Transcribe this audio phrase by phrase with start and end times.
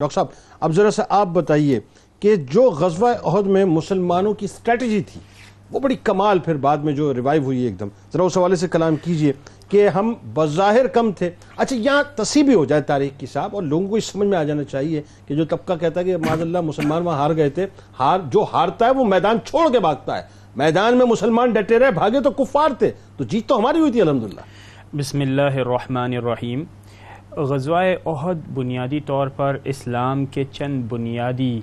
[0.00, 0.26] Doctor صاحب،
[0.60, 1.78] اب ذرا سا آپ بتائیے
[2.20, 5.20] کہ جو غزوہ عہد میں مسلمانوں کی اسٹریٹجی تھی،
[5.70, 8.68] وہ بڑی کمال پھر بعد میں جو ریوائیو ہوئی ایک دم ذرا اس حوالے سے
[8.68, 9.32] کلام کیجیے
[9.68, 13.62] کہ ہم بظاہر کم تھے۔ اچھا یہاں تصیح بھی ہو جائے تاریخ کی صاحب، اور
[13.62, 16.40] لوگوں کو اس سمجھ میں آ جانا چاہیے کہ جو طبقہ کہتا ہے کہ معاذ
[16.40, 17.66] اللہ مسلمان وہاں ہار گئے تھے،
[18.00, 20.22] ہار، جو ہارتا ہے وہ میدان چھوڑ کے بھاگتا ہے۔
[20.56, 24.00] میدان میں مسلمان ڈٹے رہے، بھاگے تو کفار تھے۔ تو جیت تو ہماری ہوئی تھی،
[24.00, 26.64] الحمدللہ۔ بسم اللہ الرحمن الرحیم۔
[27.38, 31.60] غزوہ احد بنیادی طور پر اسلام کے چند بنیادی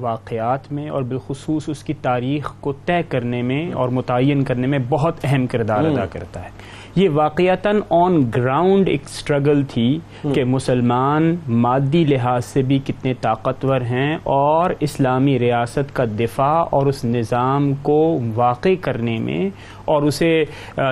[0.00, 4.78] واقعات میں اور بالخصوص اس کی تاریخ کو طے کرنے میں اور متعین کرنے میں
[4.88, 6.48] بہت اہم کردار ادا کرتا ہے۔
[6.96, 9.98] یہ واقعتاً آن گراؤنڈ ایک سٹرگل تھی
[10.34, 16.86] کہ مسلمان مادی لحاظ سے بھی کتنے طاقتور ہیں اور اسلامی ریاست کا دفاع اور
[16.86, 19.50] اس نظام کو واقع کرنے میں
[19.84, 20.42] اور اسے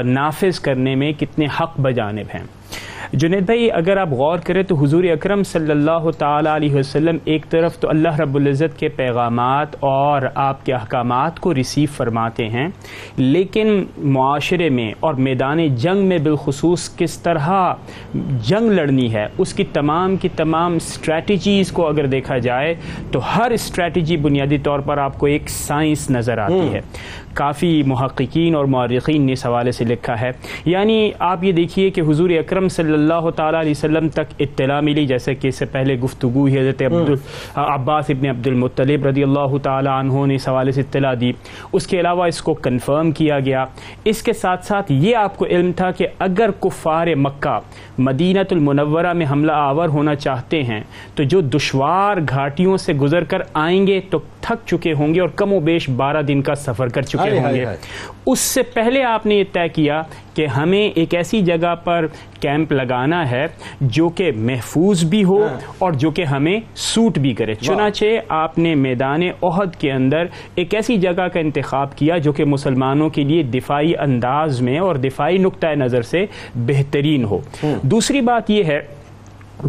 [0.04, 2.44] نافذ کرنے میں کتنے حق بجانب ہیں۔
[3.12, 7.46] جنید بھائی اگر آپ غور کریں تو حضور اکرم صلی اللہ تعالیٰ علیہ وسلم ایک
[7.50, 12.68] طرف تو اللہ رب العزت کے پیغامات اور آپ کے احکامات کو ریسیو فرماتے ہیں
[13.16, 17.74] لیکن معاشرے میں اور میدان جنگ میں بالخصوص کس طرح
[18.42, 22.74] جنگ لڑنی ہے اس کی تمام کی تمام اسٹریٹجیز کو اگر دیکھا جائے
[23.12, 26.80] تو ہر اسٹریٹجی بنیادی طور پر آپ کو ایک سائنس نظر آتی ہے۔
[27.34, 30.30] کافی محققین اور معرقین نے اس حوالے سے لکھا ہے۔
[30.64, 32.99] یعنی آپ یہ دیکھیے کہ حضور اکرم صلی اللہ
[33.36, 37.10] تعالیٰ علیہ وسلم تک اطلاع ملی جیسے کہ اس سے پہلے گفتگو ہی حضرت عبد
[37.54, 41.32] عباس ابن عبد المطلب رضی اللہ تعالیٰ عنہ نے اس حوالے سے اطلاع دی۔
[41.72, 43.64] اس کے علاوہ اس کو کنفرم کیا گیا۔
[44.04, 47.58] اس کے ساتھ ساتھ یہ آپ کو علم تھا کہ اگر کفار مکہ
[47.98, 50.80] مدینت المنورہ میں حملہ آور ہونا چاہتے ہیں
[51.14, 54.18] تو جو دشوار گھاٹیوں سے گزر کر آئیں گے تو
[54.50, 57.54] تھک چکے ہوں گے اور کم و بیش بارہ دن کا سفر کر چکے ہوں
[57.54, 57.64] گے۔
[58.26, 60.02] اس سے پہلے آپ نے یہ طے کیا
[60.34, 62.06] کہ ہمیں ایک ایسی جگہ پر
[62.40, 63.46] کیمپ لگانا ہے
[63.80, 68.58] جو کہ محفوظ بھی ہو ہاں۔ اور جو کہ ہمیں سوٹ بھی کرے۔ چنانچہ آپ
[68.58, 73.24] نے میدان عہد کے اندر ایک ایسی جگہ کا انتخاب کیا جو کہ مسلمانوں کے
[73.24, 76.24] لیے دفاعی انداز میں اور دفاعی نقطۂ نظر سے
[76.54, 78.99] بہترین ہو۔ ہاں۔ دوسری بات یہ ہے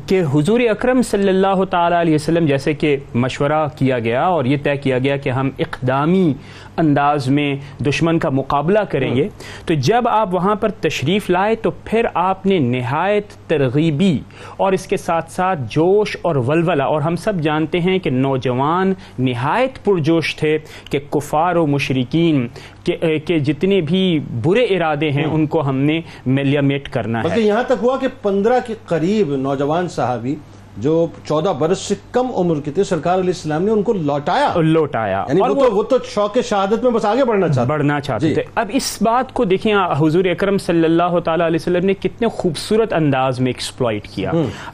[0.08, 4.58] کہ حضور اکرم صلی اللہ تعالیٰ علیہ وسلم جیسے کہ مشورہ کیا گیا اور یہ
[4.64, 6.34] طے کیا گیا کہ ہم اقدامی
[6.78, 9.28] انداز میں دشمن کا مقابلہ کریں گے،
[9.66, 14.18] تو جب آپ وہاں پر تشریف لائے تو پھر آپ نے نہایت ترغیبی
[14.58, 18.94] اور اس کے ساتھ ساتھ جوش اور ولولہ، اور ہم سب جانتے ہیں کہ نوجوان
[19.20, 20.58] نہایت پرجوش تھے
[20.92, 22.48] کہ کفار و مشرقین
[22.86, 24.04] کہ جتنے بھی
[24.44, 28.60] برے ارادے ہیں ان کو ہم نے میٹ کرنا ہے۔ یہاں تک ہوا کہ پندرہ
[28.68, 30.36] کے قریب نوجوان صحابی
[30.78, 34.54] جو چودہ برس سے کم عمر کے تھے سرکار علیہ السلام نے ان کو لوٹایا۔
[34.56, 38.44] لوٹایا۔ یعنی وہ تو شوق شہادت میں بس آگے بڑھنا چاہتے بڑھنا چاہتے جی۔ تھے۔
[38.56, 42.94] اب اس بات کو دیکھیں حضور اکرم صلی اللہ تعالیٰ علیہ وسلم نے کتنے خوبصورت
[42.94, 44.32] انداز میں ایکسپلائٹ کیا۔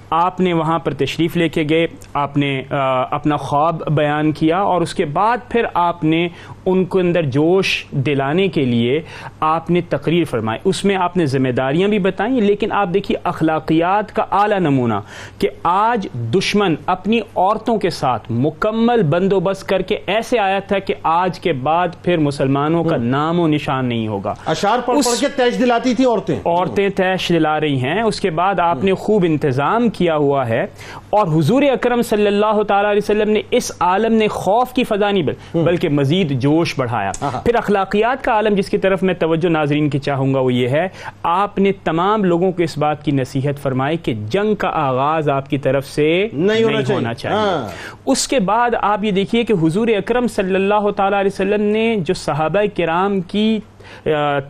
[0.09, 2.63] آپ نے وہاں پر تشریف لے کے گئے آپ نے
[3.12, 6.29] اپنا خواب بیان کیا اور اس کے بعد پھر آپ نے
[6.67, 9.01] ان کو اندر جوش دلانے کے لیے
[9.39, 13.17] آپ نے تقریر فرمائی۔ اس میں آپ نے ذمہ داریاں بھی بتائیں لیکن آپ دیکھیے
[13.23, 14.94] اخلاقیات کا اعلیٰ نمونہ
[15.39, 20.94] کہ آج دشمن اپنی عورتوں کے ساتھ مکمل بندوبست کر کے ایسے آیا تھا کہ
[21.03, 25.27] آج کے بعد پھر مسلمانوں کا نام و نشان نہیں ہوگا۔ اشار پڑھ پڑھ کے
[25.35, 29.25] تیش دلاتی تھی عورتیں۔ عورتیں تیش دلا رہی ہیں۔ اس کے بعد آپ نے خوب
[29.27, 30.66] انتظام کیا ہوا ہے
[31.09, 35.11] اور حضور اکرم صلی اللہ تعالی علیہ وسلم نے اس عالم نے خوف کی فضا
[35.11, 37.12] نہیں بلکہ مزید جوش بڑھایا۔
[37.45, 40.68] پھر اخلاقیات کا عالم جس کی طرف میں توجہ ناظرین کی چاہوں گا وہ یہ
[40.68, 40.88] ہے
[41.23, 45.50] آپ نے تمام لوگوں کو اس بات کی نصیحت فرمائی کہ جنگ کا آغاز آپ
[45.50, 47.68] کی طرف سے نہیں ہونا چاہیے۔ ہاں۔
[48.06, 51.95] اس کے بعد آپ یہ دیکھیے کہ حضور اکرم صلی اللہ تعالی علیہ وسلم نے
[52.00, 53.59] جو صحابہ کرام کی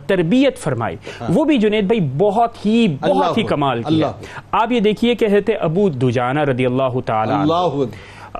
[0.06, 4.02] تربیت فرمائی ہاں۔ وہ بھی جنید بھائی بہت ہی بہت ہی کمال کی
[4.52, 5.26] آپ یہ دیکھیے کہ
[5.60, 7.32] ابو دجانہ رضی اللہ تعالی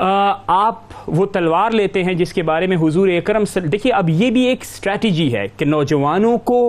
[0.00, 0.76] آپ
[1.06, 4.62] وہ تلوار لیتے ہیں جس کے بارے میں حضور اکرم دیکھیے، اب یہ بھی ایک
[4.62, 6.60] اسٹریٹجی ہے کہ نوجوانوں کو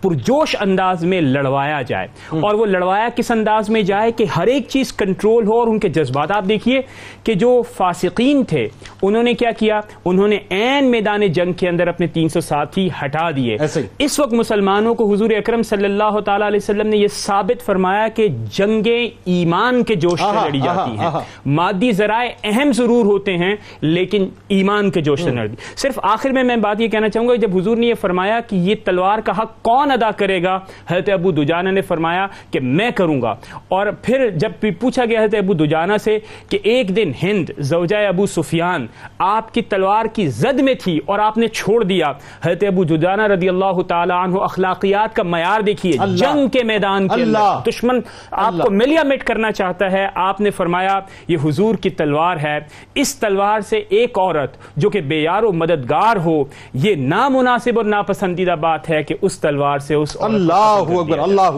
[0.00, 4.68] پرجوش انداز میں لڑوایا جائے۔ اور وہ لڑوایا کس انداز میں جائے کہ ہر ایک
[4.68, 6.80] چیز کنٹرول ہو اور ان کے جذبات آپ دیکھیے
[7.24, 8.68] کہ جو فاسقین تھے
[9.02, 12.88] انہوں نے کیا کیا؟ انہوں نے این میدان جنگ کے اندر اپنے تین سو ساتھی
[13.04, 13.56] ہٹا دیے۔
[13.98, 18.08] اس وقت مسلمانوں کو حضور اکرم صلی اللہ تعالی علیہ وسلم نے یہ ثابت فرمایا
[18.08, 21.08] کہ جنگیں ایمان کے جوش سے لڑی جاتی ہیں
[21.46, 26.42] مادی ذرائع اہم ضرور ہوتے ہیں لیکن ایمان کے جوش سے لڑی۔ صرف آخر میں
[26.42, 29.31] میں بات یہ کہنا چاہوں گا جب حضور نے یہ فرمایا کہ یہ تلوار کا
[29.32, 30.58] کا حق کون ادا کرے گا؟
[30.88, 33.34] حضرت ابو دجانہ نے فرمایا کہ میں کروں گا۔
[33.68, 36.18] اور پھر جب پوچھا گیا حضرت ابو دجانہ سے
[36.48, 38.86] کہ ایک دن ہند زوجہ ابو سفیان
[39.18, 42.12] آپ کی تلوار کی زد میں تھی اور آپ نے چھوڑ دیا۔
[42.42, 47.22] حضرت ابو دجانہ رضی اللہ تعالی عنہ اخلاقیات کا معیار دیکھیے جنگ کے میدان کے
[47.22, 48.00] اللہ دشمن
[48.30, 52.58] آپ کو ملیا مٹ کرنا چاہتا ہے۔ آپ نے فرمایا یہ حضور کی تلوار ہے۔
[52.94, 56.44] اس تلوار سے ایک عورت جو کہ بے یار و مددگار ہو
[56.74, 61.56] یہ نامناسب اور ناپسندیدہ بات ہے کہ اس تلوار سے اس اللہ اکبر۔ اللہ